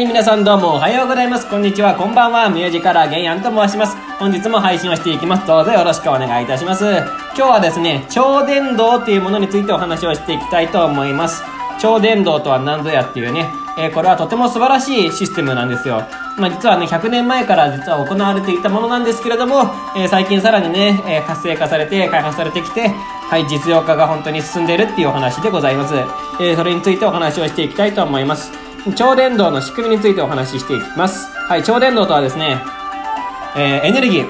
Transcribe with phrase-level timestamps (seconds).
[0.00, 1.46] はい、皆さんどうもおはようございます。
[1.46, 2.48] こんにちは、こんばんは。
[2.48, 3.94] ミュージカルゲイアンと申します。
[4.18, 5.46] 本日も配信をしていきます。
[5.46, 6.86] どうぞよろしくお願いいたします。
[6.86, 7.04] 今
[7.34, 11.42] 日はですね、超電導というものについてお話をしていきたいと思います。
[11.78, 16.02] 超電導とは何ぞやっていうね、えー、これはとても素晴らしいシステムなんですよ。
[16.38, 19.64] まあ、実はね、100年前から実は行われていたものなんですけれども、
[19.94, 25.94] えー、最近さらにね、えー、活性化されて開発されてきて、はい、実用化が本当に進んでいるっていうお話でございます。
[26.40, 28.69] えそれについてお話をしていきたいと思います。
[28.96, 31.28] 超電導の仕組みについてお話ししていきます。
[31.48, 32.62] はい、超電導とはですね、
[33.56, 34.26] えー、エネルギー。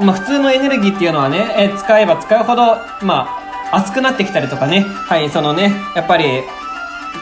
[0.00, 3.28] まあ、普通のエネルギーっていうのはね、えー、使えば使うほど、ま
[3.72, 6.42] あ、熱くなってきたりとかね、はい、そのね、やっぱり、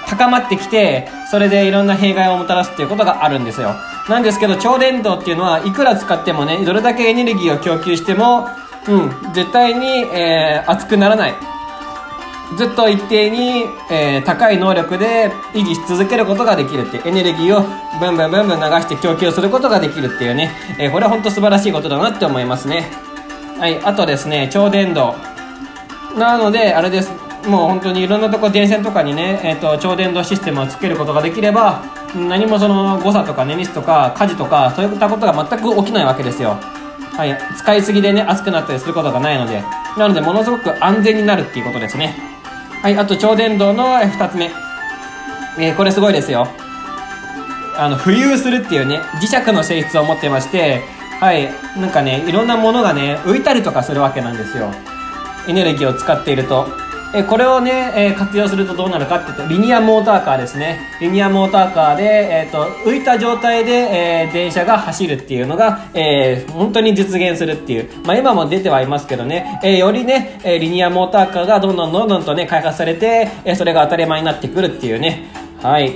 [0.08, 3.74] 高まってきて、それでいろんな弊害をもたらすっていうことがあるんですよ。
[4.08, 8.48] なんですけど、超電導っていうのは、いくら使ってもね、どれだけエネルギーを供給しても、
[8.88, 11.34] うん、絶対に、えー、熱くならない。
[12.54, 17.62] ずっと一定に、えー、高い能力で維持し続けることができるってエネルギーを
[17.98, 22.90] ブンブンブンブン流して供給することができるっていうね、えー、これは本当素晴らしいことだなって思いますね。
[23.58, 25.14] はいあとですね超電導。
[26.16, 27.10] なのであれです。
[27.48, 31.84] もう本当にいろんなとこ電線とかにね、えーと、超電導システムをつけることができれば
[32.16, 36.58] 何もその誤差とかネミスとか火事とかそういったことが全く起きないわけですよ。
[37.16, 39.62] はい、使いすぎでね熱くなったりすることがないので。
[39.96, 42.14] なのでものすごく安全になるっていうことですね。
[42.82, 44.50] はい、あと超電導の2つ目。
[45.58, 46.48] えー、これすごいですよ。
[47.76, 50.82] あの、浮遊するっていうね、磁石の性質を持ってまして、
[51.20, 54.70] はい、なんかね、いろんなものがね、浮いたりとかするわけなんですよ。
[55.48, 56.85] エネルギーを使っていると。
[57.14, 60.80] えこれをね、え活用するとどうなるかっていうと、リニアモーターカーですね。
[61.00, 67.88] リニアモーターカーで、え、ー、と、浮いた状態で、えー、電車が走るっていうのが、えー、本当に実現するっていう。
[68.04, 75.28] まあ、今も出てはいますけどね、えよりね、えリニアモーターカーがどんどんどんどんとね、開発されて、えそれが当たり前になってくるっていうね。
[75.62, 75.94] はい。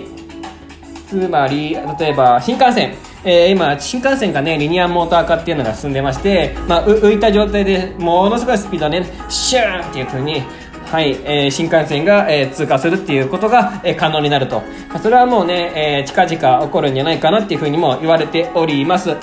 [1.09, 2.95] つまり、例えば、新幹線。
[3.23, 10.43] えー、今、新幹線がね、リニアモーター化っていうのが進んでまして、まあ、浮いた状態でものすごいスピードで、ね、シューンっていう風に、
[10.91, 14.61] はい、えー、新幹線が、えー、通過するっていうことが、えー、可能になると
[14.93, 14.99] ま。
[14.99, 19.17] それはもうね、え近々起こるんじゃないかなっていうふうにも言われております。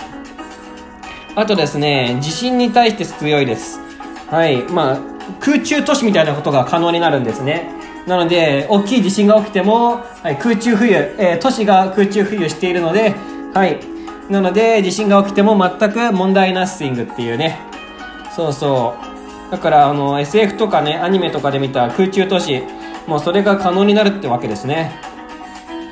[1.35, 3.81] あとですね、地震に対して強いです。
[4.31, 4.99] はい、まあ、
[5.41, 7.69] 空中都市みたいなことが可能になるんですね。
[8.07, 13.13] なので、大きい地震が起きても、はい、空中浮遊、え、都市が空中浮遊しているので、
[13.53, 13.79] はい。
[14.29, 17.59] なので、地震が起きても全く問題なスイングっていうね。
[18.33, 19.06] そうそう。
[19.51, 22.61] だからあの SF とかねアニメとかで見た空中都市
[23.07, 24.91] もうそれが可能になるってわけですね。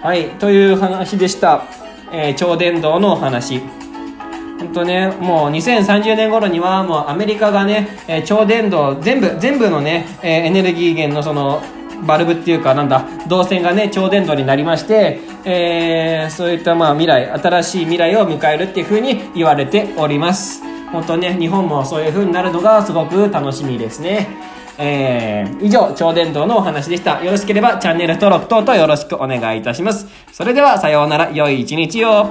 [0.02, 1.64] はいという話でした、
[2.12, 3.62] えー、超電導のお話。
[4.60, 11.62] 本当ね、もう2030年頃にはもうアメリカがね、えー、超電導全部、全部のね、えー、エネルギー源のその
[12.06, 20.75] バルブっていうかなんだ、導線がね、超電導になりまして、えー、そういったまあ未来、新しい未来を迎えるっていうふうに言われております。
[20.92, 24.28] 本当ね、日本もそういう風になるのがすごく楽しみですね。
[24.78, 27.24] えー、以上、超伝導のお話でした。
[27.24, 30.08] よろしければチャンネル登録等々よろしくお願いいたします。
[30.32, 32.30] それでは、さようなら、良い一日を。